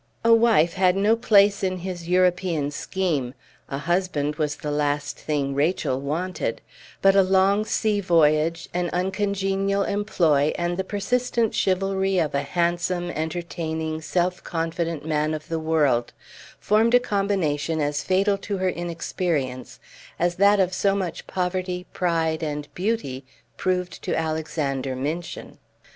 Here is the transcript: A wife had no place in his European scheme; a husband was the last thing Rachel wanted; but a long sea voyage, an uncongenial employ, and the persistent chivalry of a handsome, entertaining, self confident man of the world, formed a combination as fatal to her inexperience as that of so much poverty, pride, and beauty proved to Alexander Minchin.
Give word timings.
A 0.25 0.33
wife 0.33 0.73
had 0.73 0.95
no 0.95 1.15
place 1.15 1.61
in 1.63 1.77
his 1.77 2.09
European 2.09 2.71
scheme; 2.71 3.35
a 3.69 3.77
husband 3.77 4.37
was 4.37 4.55
the 4.55 4.71
last 4.71 5.15
thing 5.15 5.53
Rachel 5.53 5.99
wanted; 6.01 6.59
but 7.03 7.15
a 7.15 7.21
long 7.21 7.65
sea 7.65 7.99
voyage, 8.01 8.67
an 8.73 8.89
uncongenial 8.93 9.83
employ, 9.83 10.53
and 10.57 10.75
the 10.75 10.83
persistent 10.83 11.53
chivalry 11.53 12.17
of 12.17 12.33
a 12.33 12.41
handsome, 12.41 13.11
entertaining, 13.11 14.01
self 14.01 14.43
confident 14.43 15.05
man 15.05 15.35
of 15.35 15.49
the 15.49 15.59
world, 15.59 16.13
formed 16.59 16.95
a 16.95 16.99
combination 16.99 17.79
as 17.79 18.01
fatal 18.01 18.39
to 18.39 18.57
her 18.57 18.69
inexperience 18.69 19.79
as 20.17 20.37
that 20.37 20.59
of 20.59 20.73
so 20.73 20.95
much 20.95 21.27
poverty, 21.27 21.85
pride, 21.93 22.41
and 22.41 22.73
beauty 22.73 23.23
proved 23.55 24.01
to 24.01 24.15
Alexander 24.17 24.95
Minchin. 24.95 25.59